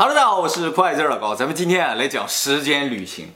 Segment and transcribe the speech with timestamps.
[0.00, 3.28] Hello，大家好，我是酷爱字老高，咱们今天啊来讲时间旅行。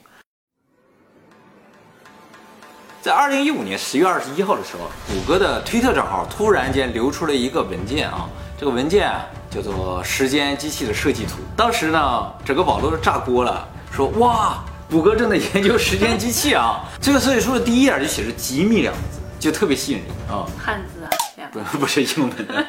[3.01, 11.31] 在二零一五年十月二十一号的时候，谷歌的推特账号突然间流出了一个文件啊，这个文件啊叫做《时间机器的设计图》。
[11.57, 16.85] 当时呢，整个网络都炸锅了，说哇，谷歌正在研究时间机器啊。
[17.03, 20.47] 这个设计书的第一页就写着“机密”两个字，就特别吸引人啊。
[20.57, 22.67] 汉字啊，两个不 不是英文的，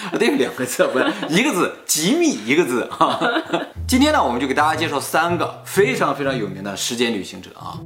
[0.18, 3.20] 对，两个字，不是一个字，吉米一个字啊。
[3.86, 7.78] 今天呢，我们就给大家介绍三个非常非常有名的时间旅行者啊。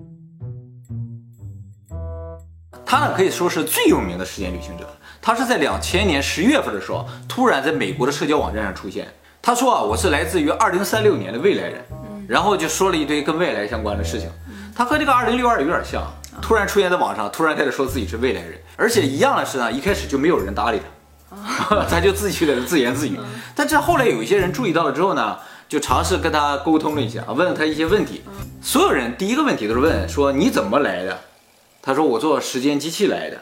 [2.86, 4.88] 他呢可以说是最有名的时间旅行者。
[5.20, 9.08] 他是在两千年十月份的时候，突然在美国的社交网站上出现。
[9.41, 11.84] 他说啊，我是来自于二零三六年的未来人，
[12.28, 14.30] 然后就说了一堆跟未来相关的事情。
[14.77, 16.02] 他和这个二零六二有点像，
[16.42, 20.84] 突然出现在网上，突然开始说自己是未来人，而且一样的是呢，一开始就没有人搭理他，
[21.88, 23.19] 他就自己在自言自语。
[23.55, 25.37] 但这后来有一些人注意到了之后呢，
[25.69, 28.23] 就尝试跟他沟通了一下，问了他一些问题。
[28.62, 31.19] 所有人第一个问题都是问说你怎么来的？
[31.83, 33.39] 他说我坐时间机器来的。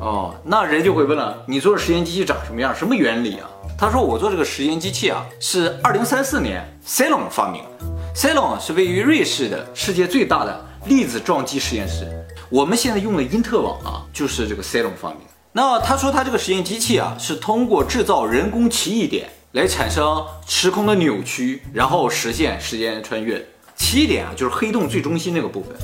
[0.00, 2.74] 哦，那人就会问了，你做时间机器长什么样？
[2.74, 3.50] 什么原理啊？
[3.76, 7.86] 他说我做这个时间机器啊，是二零三四年 CERN 发明的。
[8.14, 12.06] Cellon 是位于瑞士的世界最大的粒子撞击实验室。
[12.48, 15.18] 我们现在用的因特网啊，就是这个 CERN 发明。
[15.56, 23.42] 那他说他这个实验机器啊，是通过制造人工奇异点来产生时空的扭曲，然后实现时间穿越。
[23.74, 25.74] 奇异点啊，就是黑洞最中心那个部分。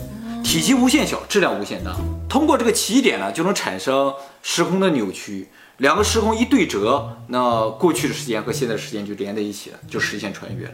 [0.45, 1.97] 体积无限小，质量无限大。
[2.28, 4.12] 通过这个奇异点呢，就能产生
[4.43, 5.48] 时空的扭曲。
[5.78, 10.70] 两个时空一对折，那过去的时间和现在的时间就连在一起了，就实现穿越。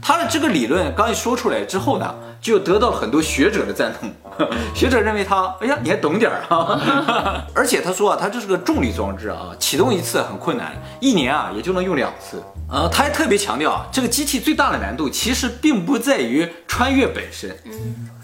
[0.00, 4.10] 他的这个理论刚一说出来之后呢，就得到了很多学者的赞同。
[4.74, 7.46] 学者认为他，哎呀，你还懂点儿啊！
[7.54, 12.42] 而且他说啊，他这是个重力装置啊，启动一次很困难，一年啊也就能用两次。
[12.70, 17.56] 呃，他还特别强调啊，这个机器最大的难度其实并不在于穿越本身。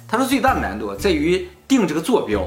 [0.06, 2.46] 他说最大的难度在于定这个坐标。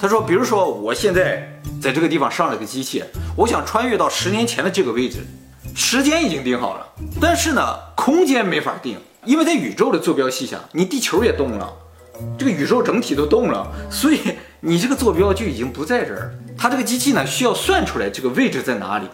[0.00, 3.04] 他说，比如说我现在在这个地方上了个机器，
[3.36, 5.18] 我想穿越到十年前的这个位置，
[5.74, 6.86] 时间已经定好了，
[7.20, 11.70] 但是呢，空间没法定，因为在宇宙的坐标系下，你地球也动了，
[12.38, 14.20] 这个宇宙整体都动了，所以
[14.60, 16.34] 你这个坐标就已经不在这儿。
[16.56, 19.06] 它这个机器呢，需要算出来这个位置在哪里，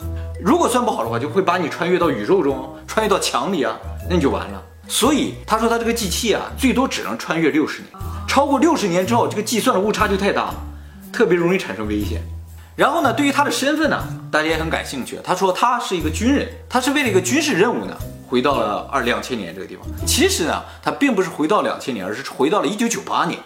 [0.42, 3.76] 如果算不好的话，就会把你穿越到宇宙中，穿越到墙里啊，
[4.08, 4.62] 那你就完了。
[4.88, 7.88] 所以他说他这个机器啊，最多只能穿越六十年，
[8.28, 10.54] 超过六十年之后，这个计算的误差就太大了，
[11.12, 12.20] 特别容易产生危险。
[12.76, 13.96] 然后呢，对于他的身份呢，
[14.30, 15.18] 大家也很感兴趣。
[15.24, 17.96] 他说他是一个军人，他是为了一个军事任务呢，
[18.28, 19.86] 回到了二两千年这个地方。
[20.06, 23.38] 其实呢，他并不是回到两千年，而是回到了一九九八年。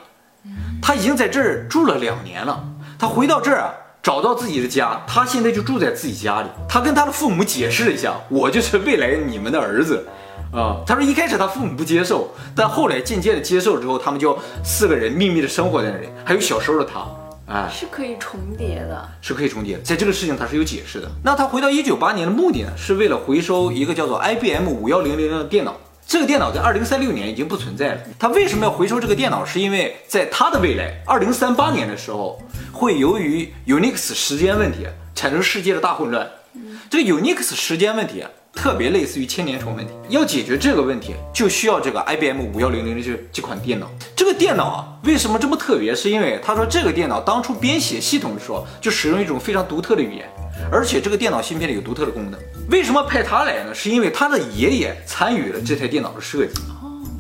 [0.82, 2.64] 他已经在这儿住了两年了。
[2.98, 6.48] 他回到这儿啊，找到自己的家，他现在就住在自己家里。
[6.68, 10.06] 他跟他的父母解释了一下，我就是未来你们的儿子。
[10.52, 17.06] 啊，他说一开始他父母不接受，但后来渐渐的接受之后，他们就四个人秘密的生活在那里，还有小时候的他，
[17.50, 21.10] 哎，是可以重叠的，是可以重叠的，在这个事情它是有解释的。
[21.24, 28.00] 那他回到一九八年的目的呢，是为了回收一个叫做 IBM 五幺零零的电脑，这个电脑在二零三六年已经不存在了。
[28.20, 29.44] 他为什么要回收这个电脑？
[29.44, 32.40] 是因为在他的未来二零三八年的时候，
[32.72, 36.30] 会由于 Unix 时间问题产生世界的大混乱。
[36.88, 38.30] 这个 Unix 时间问题啊。
[38.54, 43.90] 特别类似于千年虫问题，要解决这个问题，就需要这个 IBM 五幺零零这这款电脑。
[44.14, 45.94] 这个电脑啊，为什么这么特别？
[45.94, 50.28] 是因为他说这个电脑当初编写系统的时候，就使用一种非常独特的语言，
[50.70, 52.38] 而且这个电脑芯片里有独特的功能。
[52.68, 53.74] 为什么派他来呢？
[53.74, 56.52] 是因为他的爷爷参与了这台电脑的设计。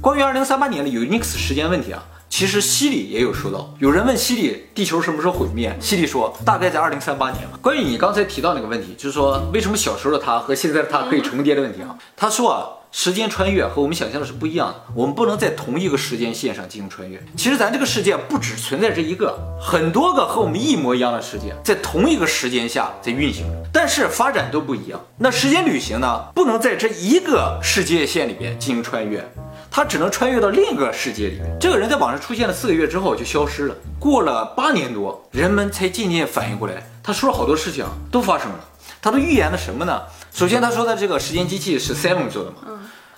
[0.02, 2.02] 关于二零三八年的 Unix 时间问题啊。
[2.30, 7.58] 其实西里也有说到，有人问西里地球什么时候毁灭，西里说大概在二零三八年吧。
[7.60, 11.98] 关于你刚才提到那个问题，就是说为什么小时候的他和现在的他可以重叠的问题啊？
[12.16, 17.20] 他说啊，时间穿越和我们想象的是不一样的，我们不能在同一个时间线上进行穿越。
[17.36, 25.00] 其实咱这个世界不只存在这一个，很多个和我们一模一样的世界在同一个时间下在运行，但是发展都不一样。
[25.18, 29.28] 那时间旅行呢，不能在这一个世界线里边进行穿越。
[29.70, 31.56] 他只能穿越到另一个世界里面。
[31.60, 33.74] 这个人在网上出现了四个月之后就消失了。
[33.98, 38.64] 过了八年多，人们才渐渐反应过来，他说了好多事情都发生了。
[39.00, 40.02] 他都预言了什么呢？
[40.32, 42.56] 首先，他说的这个时间机器是 Cellon 做的嘛？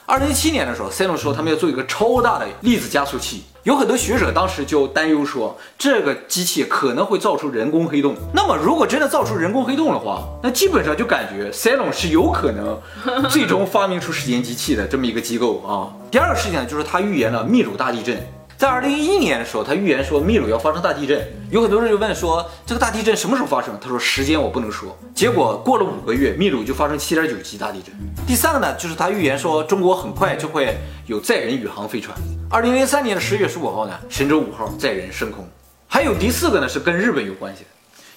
[0.06, 3.44] 二零一七年的时候，Cellon 说他们要做一个超大的粒子加速器。
[3.64, 8.16] 有很多学者当时就担忧说，这个机器可能会造出人工黑洞。
[8.34, 12.76] 那么，如果真的造出人工黑洞的话，那基本上就感觉塞隆是有可能
[13.28, 15.94] 最终发明出时间机器的这么一个机构啊。
[16.10, 18.26] 第二个事情呢，就是他预言了秘鲁大地震。
[18.62, 21.20] 在二零一一年的时候，他预言说秘鲁要发生大地震，
[21.50, 23.76] 有很多人就问说这个大地震什么时候发生？
[23.82, 24.96] 他说时间我不能说。
[25.12, 27.92] 结果过了五个月，秘鲁就发生七点九级大地震。
[28.24, 32.16] 第三个呢，就是他预言说中国很快就会有载人宇航飞船。
[32.48, 35.44] 二零零三年的十月十五号呢，神舟五号载人升空。
[35.88, 37.68] 还有第四个呢，是跟日本有关系的。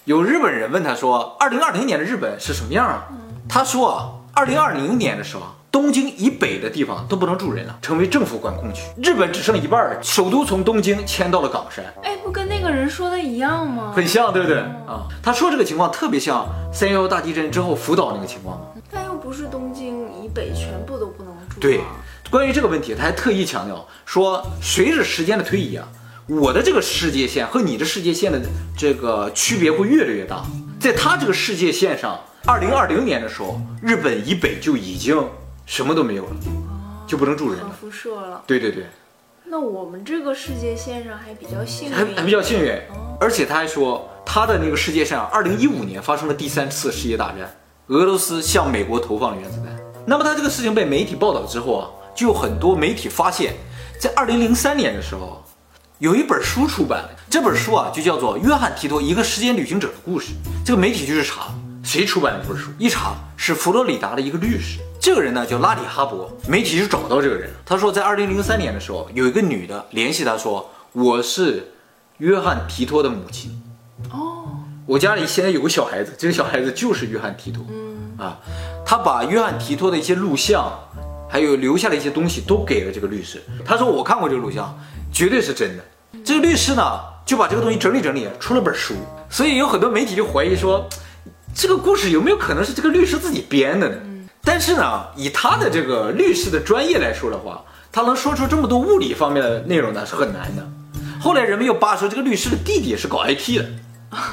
[0.03, 3.07] 有日本人问他说，二零二零年的日本是什么样啊？
[3.49, 5.41] 他说啊，二零二零年的时候。
[5.75, 8.83] 东京以北的地方都不能住人了，成为政府管控区。
[9.03, 11.83] 日本只剩一半，首都从东京迁到了冈山。
[12.01, 13.91] 哎，不跟那个人说的一样吗？
[13.93, 14.59] 很像，对不对？
[14.59, 18.73] 啊，他说这个情况特别像三幺幺大地震之后福岛那个情况。
[18.89, 21.59] 但又不是东京以北全部都不能住。
[21.59, 21.81] 对，
[22.31, 25.85] 关于这个问题，他还特意强调说，随着时间的推移啊，
[26.29, 28.39] 我的这个世界线和你的世界线的
[28.77, 30.41] 这个区别会越来越大。
[30.79, 35.21] 在他这个世界线上，二零二零年的时候，日本以北就已经。
[35.65, 36.35] 什么都没有了，
[37.07, 38.43] 就不能住人了，辐射了。
[38.45, 38.85] 对对对，
[39.45, 42.79] 那我们这个世界线上还比较幸运，还还比较幸运。
[43.19, 47.55] 而且他还说，他的那个世界上，二零一五年发生了第三次世界大战，
[47.87, 49.75] 俄罗斯向美国投放了原子弹。
[50.05, 53.55] 那么他这个事情被媒体报道之后啊，就有很多媒体发现，
[53.99, 55.43] 在二零零三年的时候，
[55.99, 60.33] 有一本书出版了，这本书啊就叫做《约翰提托：一个时间旅行者的故事》。
[60.65, 61.47] 这个媒体就去查，
[61.83, 62.69] 谁出版的这本书？
[62.77, 64.79] 一查是佛罗里达的一个律师。
[64.99, 67.49] 这个人呢叫拉里哈伯，媒体就找到这个人。
[67.65, 71.71] 他说，在二零零三年的时候，有一个女的联系他说：“我是
[72.17, 73.61] 约翰提托的母亲。”
[74.11, 74.45] 哦，
[74.85, 77.63] 我家里现在有个小孩子，这个小孩子就是约翰提托。
[77.69, 78.39] 嗯啊，
[78.85, 80.71] 他把约翰提托的一些录像，
[81.29, 83.43] 还有留下的一些东西都给了这个律师。
[83.63, 84.77] 他说：“我看过这个录像，
[85.13, 85.83] 绝对是真的。”
[86.23, 88.95] 这个律师呢就把这个东西整理整理，出了本书。
[89.29, 90.87] 所以有很多媒体就怀疑说，
[91.53, 93.95] 这个故事有没有可能是这个律师自己编的呢？
[94.45, 97.61] 但是呢，以他的这个律师的专业来说的话，
[97.91, 100.63] 他能说出这么多物理方面的内容呢，是很难的。
[101.19, 103.65] 后来人们又扒出这个律师的弟弟是搞 IT 的，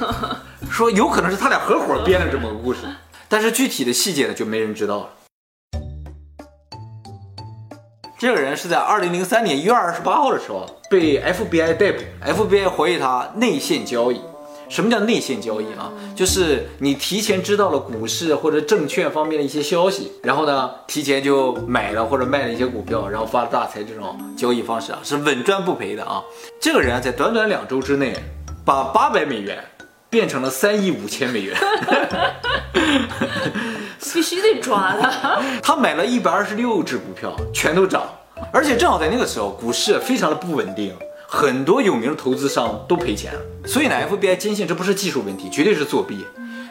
[0.69, 2.81] 说有可能是他俩合伙编了这么个故事，
[3.27, 5.09] 但是具体的细节呢，就没人知道了。
[8.19, 14.21] 这个人是在二零零三年一月二十八号的时候被 FBI 逮捕，FBI 怀疑他内线交易。
[14.69, 15.91] 什么叫内线交易啊？
[16.15, 23.83] 就是你提前知道了股市或者证券方面的一些消息，然后呢，提前就买了或者卖了一些股票，然后发了大财。
[23.83, 26.23] 这种交易方式啊，是稳赚不赔的啊。
[26.61, 28.15] 这个人啊，在短短两周之内，
[28.65, 29.63] 把八百美元
[30.09, 31.57] 变成了三亿五千美元，
[34.13, 35.41] 必须得抓他。
[35.61, 38.03] 他买了一百二十六只股票，全都涨，
[38.53, 40.95] 而且正好在那个时候，股市非常的不稳定。
[41.35, 46.23] 很多有名的投资商都赔钱了，所以呢，FBI 坚信这不是技术问题，绝对是作弊，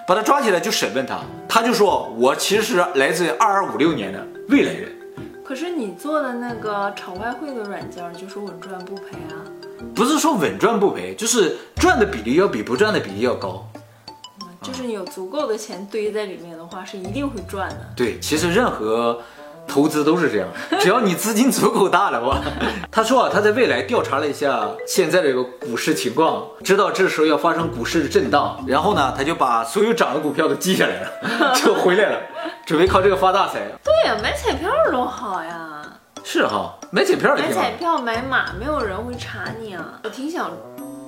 [0.06, 1.19] 把他抓起来就审问他，
[1.49, 4.88] 他就说：“我其实是来自二二五六年的未来人。”
[5.44, 9.43] 可是你做的那个炒外汇的软件就是稳赚不赔啊？
[9.97, 13.69] 不是说稳赚不赔，就是赚的比例要比不赚的比例要高。
[14.62, 17.93] 就是你有足够的钱堆在里面的话，是一定会赚的。
[17.97, 19.20] 对，其实任何。
[19.67, 20.49] 投资都是这样，
[20.81, 22.41] 只要你资金足够大的话，
[22.91, 32.20] 他说啊，他在未来调查了一下现在的这个股市情况，知道这时候要发生股市的震荡，然后呢，他就把所有涨的股票都记下来了， 就回来了，
[32.67, 33.61] 准备靠这个发大财。
[33.82, 35.82] 对呀，买彩票多好呀！
[36.25, 40.00] 是哈，买彩票买彩票买马，没有人会查你啊。
[40.05, 40.50] 我挺想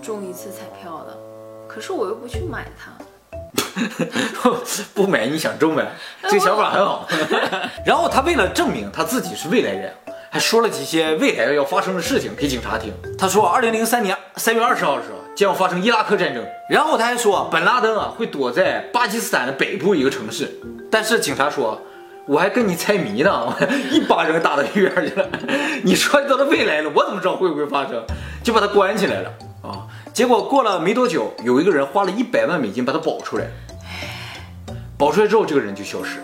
[0.03, 1.17] 中一次彩票的，
[1.69, 2.91] 可是我又不去买它。
[4.95, 5.87] 不买你想中呗？
[6.23, 7.09] 这个想法很好。
[7.85, 9.93] 然后他为了证明他自己是未来人，
[10.31, 12.93] 还说了几些未来要发生的事情给警察听。
[13.19, 16.45] 他说，二零零三年三月二十号的时候将要发生伊拉克战争。
[16.71, 20.51] 然后他还说，本拉登啊会躲在巴基斯坦的北部一个城市。
[20.91, 21.81] 但是警察说，
[22.27, 23.55] 我还跟你猜谜呢，
[23.91, 25.29] 一巴掌打到医院去了。
[25.83, 28.03] 你说到了未来了，我怎么知道会不会发生？
[28.43, 29.31] 就把他关起来了
[29.63, 29.85] 啊。
[30.13, 33.47] 结果过了没多久，有一个人花了一百万美金把他保出来。
[34.97, 36.19] 保出来之后，这个人就消失。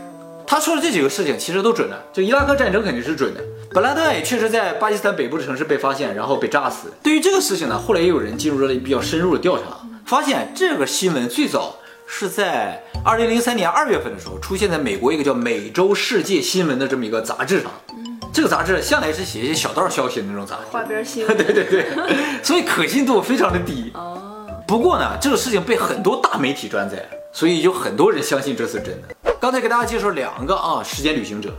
[0.46, 3.40] 他说的这几个事情其实都准的，就伊拉克战争肯定是准的。
[3.72, 6.88] 本拉登也确实在巴基斯坦北部的城市被发现，然后被炸死。
[7.02, 17.70] 对于这个事情呢，后来也有人进入了比较深入的调查，发现这个新闻最早是在二零零三年二月份的时候出现在美国一个叫《美洲世界新闻》的这么一个杂志上。
[18.32, 21.34] 这个杂志向来是写一些小道消息的那种杂志，花边新闻。
[21.38, 21.86] 对对对，
[22.42, 23.92] 所以可信度非常的低。
[23.94, 24.20] 哦。
[24.66, 29.32] 不过呢，这个事情被很多大媒体转载，所以有很多人相信这是真的。
[29.40, 31.54] 刚才给大家介绍两个啊，时间旅行者，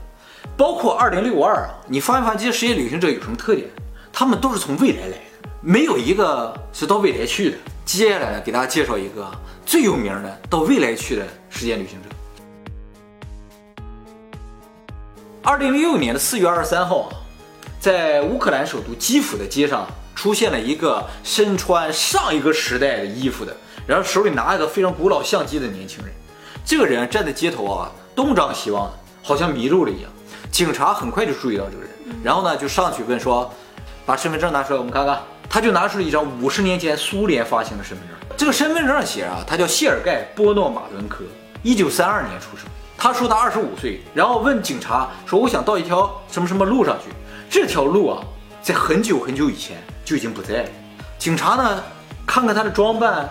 [0.58, 3.68] 包括二零六二啊，你发现发现这些时间旅行者有什么特点？
[4.12, 7.58] 他们都是从未来来的，没有一个是到未来去的。
[7.86, 9.32] 接下来呢，给大家介绍一个
[9.66, 12.10] 最有名的到未来去的时间旅行者。
[15.42, 17.16] 二零零六年的四月二十三号啊，
[17.80, 23.56] 在乌克兰首都基辅的街上出现了一个身穿上一个时代的衣服的，
[23.92, 26.14] 然后手里拿一个非常古老相机的年轻人。
[26.64, 30.10] 这个人站在街头啊，东张西望的，好像迷路了一样。
[30.50, 31.92] 警察很快就注意到这个人，
[32.24, 33.54] 然后呢就上去问说
[34.08, 35.20] ：“把身份证拿出来，我们看看。”
[35.50, 38.18] 他就拿出了一张五十年前苏联发行的身份证。
[38.38, 41.26] 这个身份证上写啊，他叫谢尔盖·波诺马伦科，
[41.62, 42.66] 一九三二年出生。
[42.98, 47.12] 他说他二十五岁，然后问警察说：“我想到一条什么什么路上去。”
[47.52, 48.24] 这条路啊，
[48.62, 50.70] 在很久很久以前就已经不在了。
[51.18, 51.84] 警察呢，
[52.26, 53.30] 看看他的装扮，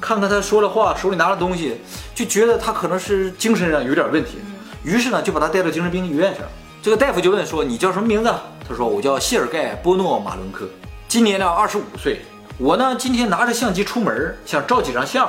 [0.00, 1.80] 看看他说的话，手里拿的东西，
[2.14, 4.38] 就觉得他可能是精神上有点问题。
[4.82, 6.48] 于是呢，就把他带到精神病医院去了。
[6.82, 8.32] 这个大夫就问说：“你叫什么名字？”
[8.68, 10.64] 他说：“我叫谢尔盖·波诺马伦科，
[11.08, 12.20] 今年呢二十五岁。
[12.58, 15.28] 我呢今天拿着相机出门，想照几张相，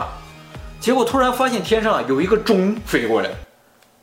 [0.79, 3.29] 结果突然发现天上有一个钟飞过来。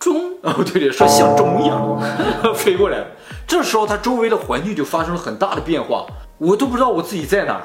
[0.00, 2.02] 钟哦，对对，说像钟一样
[2.56, 3.04] 飞过来。
[3.46, 6.04] 这时候他周围的环境就发生了很大的变化，
[6.38, 7.62] 我都不知道我自己在哪儿。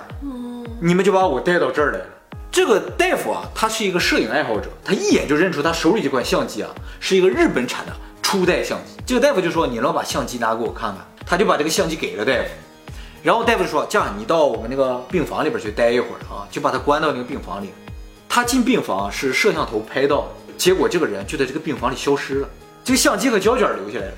[0.79, 2.05] 你们就把我带到这儿来了。
[2.51, 9.01] 这个大夫啊，他是一个摄影爱好者，他一眼就认出他手里这款相机啊是一个日本产的初代相机。
[9.05, 12.49] 这个大夫就说：“你能把相机拿给我看看？”他就把这个相机给了大夫，
[13.21, 17.69] 然后大夫就说：“这样，你到我们那个病房里边去待一会儿啊，就把他关到那个病房里。”
[18.27, 20.27] 他进病房是摄像头拍到，
[20.57, 22.49] 结果这个人就在这个病房里消失了，
[22.83, 24.13] 这个相机和胶卷留下来了。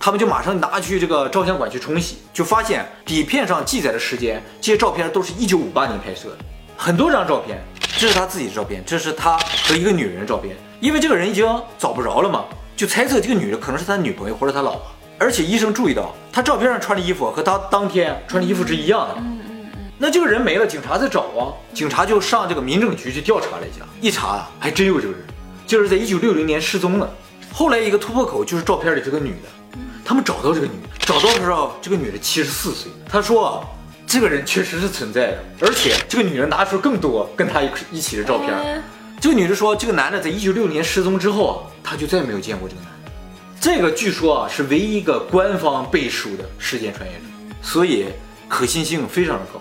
[0.00, 6.38] 他们就马上拿去这个照相馆去冲洗，就发现底片上记载的时间，这些照片都是一九五八年拍摄的，
[6.80, 7.62] 很多张照片。
[7.98, 10.56] 这是他自己的照片，这是他和一个女人的照片。
[10.78, 11.44] 因为这个人已经
[11.76, 12.44] 找不着了嘛，
[12.76, 14.82] 就猜测这个女的可能是他女朋友或者他老婆。
[15.18, 19.14] 而且医生注意到，他照片上穿的衣服和他当天穿的衣服是一样的。
[19.18, 19.78] 嗯嗯嗯。
[19.98, 25.20] 那这个人没了，警察在找啊，警察就上这个民政局去调查了一下，一查啊，还真有这个人，
[25.66, 27.10] 就是在一九六零年失踪了。
[27.52, 32.92] 后来一个突破口就是照片里这个女的，他们找到这个女的，找到的时候这个女的七十四岁。
[33.08, 33.68] 他说。
[34.08, 38.82] 这个人确实是存在的，而且这个女人拿出更多跟他一一起的照片。
[39.20, 43.12] 这个女的说，这个男的在一九六年失踪之后啊，她就再也没有见过这个男的。
[43.60, 47.22] 这个据说啊是唯一一个官方背书的时间穿越者，
[47.60, 48.06] 所以
[48.48, 49.60] 可信性非常的高。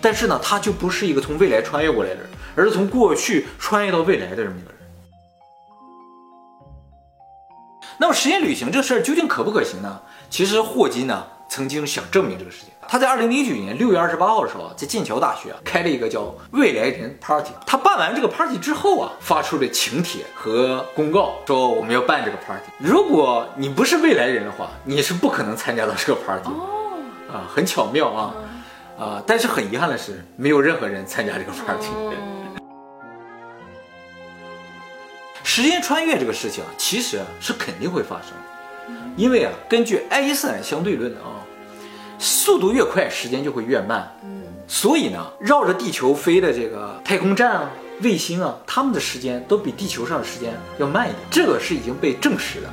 [0.00, 4.78] 但是呢，他就不是一个从未来穿越过来的人，而是从过去穿越到未来的这么一个人。
[7.98, 10.00] 那么时间旅行这事儿究竟可不可行呢？
[10.30, 12.68] 其实霍金呢曾经想证明这个事情。
[12.88, 17.50] 他在二零零九年六月二十八号的时候，在剑桥大学啊开了一个叫未来人 party。
[17.66, 22.62] 他办完这个 party 之后啊，发出了请帖和公告，说我们要办这个 party。
[22.78, 26.48] 如果你不是未来人的话，你是不可能参加到这个 party。
[26.48, 26.98] 哦，
[27.32, 28.34] 啊，很巧妙啊，
[28.96, 31.88] 啊，但是很遗憾的是，没有任何人参加这个 party。
[35.42, 38.59] 时间穿越这个事情啊，其实是肯定会发生的，
[39.16, 41.46] 因为啊，根据爱因斯坦相对论啊。
[42.22, 44.06] 速度越快，时间就会越慢。
[44.22, 47.70] 嗯，所以呢，绕着地球飞的这个太空站啊、
[48.02, 52.68] 卫星啊，他们的时间都比地球上的时间要慢一点，这个是已经被证实的。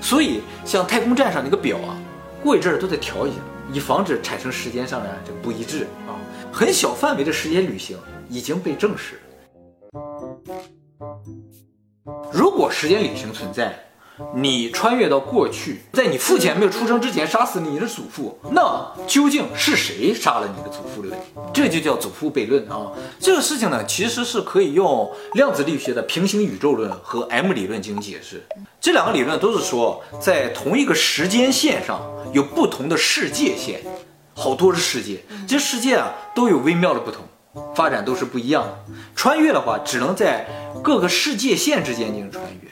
[0.00, 1.98] 所以，像太空站上那个表啊，
[2.44, 3.38] 过一阵儿都得调一下，
[3.72, 6.14] 以防止产生时间上的这个不一致啊。
[6.52, 9.20] 很小范围的时间旅行已经被证实。
[12.32, 13.76] 如果时间旅行存在，
[14.34, 21.26] 你穿越到过去，在你父亲没有出生之前杀死你的祖父，那究竟是谁杀了你的祖父的问题？
[21.52, 22.92] 这就叫祖父悖论啊！
[23.18, 28.46] 这个事情呢，其实是可以用量子力学的平行宇宙论和 M 理论进行解释。
[28.80, 32.02] 这两个理论都是说，在同一个时间线上
[32.32, 33.80] 有不同的世界线，
[34.34, 37.22] 好多的世界，这世界啊都有微妙的不同，
[37.74, 38.78] 发展都是不一样的。
[39.16, 40.46] 穿越的话，只能在
[40.82, 42.70] 各个世界线之间进行穿越。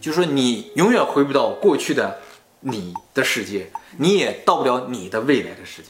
[0.00, 2.18] 就是说你永远回不到过去的
[2.60, 5.88] 你的世界，你也到不了你的未来的世界。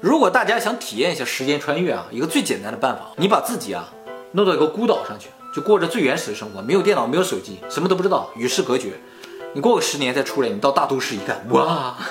[0.00, 3.92] 如果大家想体验一下时间穿越啊，一个最简单的办法，你把自己啊
[4.32, 8.92] 弄到一个孤岛上去，就过着最原始的生活，没有电脑，没有手机，什么都不知道，与世隔绝。
[9.54, 11.96] 你过个十年再出来，你到大都市一看，哇！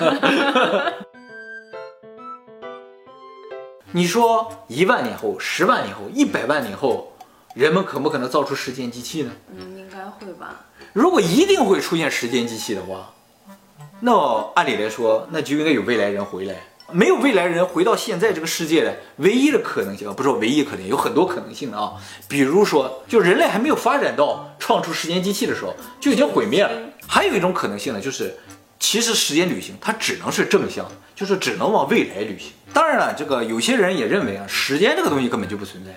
[3.94, 7.14] 你说一万年后、十万年后、一百万年后？
[7.58, 9.32] 人们可不可能造出时间机器呢？
[9.50, 10.68] 嗯，应该会吧。
[10.94, 13.12] 如果一定会出现时间机器的话，
[14.02, 14.14] 那
[14.54, 16.54] 按理来说，那就应该有未来人回来。
[16.92, 21.94] 没有未来人回到现在这个世界的唯一的可能性啊，不是唯一可能，有很多可能性的啊。
[22.28, 26.72] 比如说，就人类还没有发展到创出时间机器的时候，就已经毁灭了。
[27.08, 28.38] 还有一种可能性呢，就是
[28.80, 30.86] 其实时间旅行它只能是正向，
[31.16, 32.52] 就是只能往未来旅行。
[32.72, 35.92] 当然了，这个有些人也认为啊，时间这个东西根本就不存在。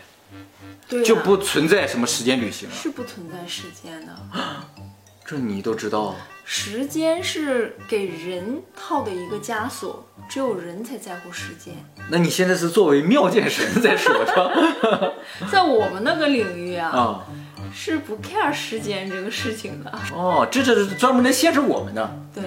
[1.04, 4.12] 就不存在什么时间旅行了，是不存在时间的。
[5.24, 11.72] 这你都知道，时间是给人套的一个枷锁，只有人才在乎时间。
[12.10, 15.12] 那你现在是作为妙见神在说是吧？
[15.48, 17.26] 在我们那个领域啊，啊，
[17.72, 19.98] 是不 care 时间这个事情的。
[20.12, 22.20] 哦，这这是专门来限制我们的。
[22.34, 22.42] 对，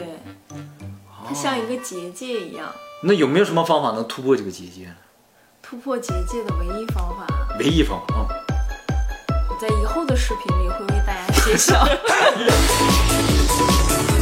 [1.25, 2.69] 它像一个结界一样。
[3.03, 4.95] 那有没有什么方法能突破这个结界呢？
[5.61, 7.25] 突破结界的唯一方法，
[7.59, 8.27] 唯一方啊！
[9.49, 11.87] 我在以后的视频里会为大家揭晓。